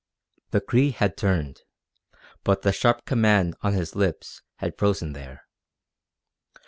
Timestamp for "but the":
2.43-2.71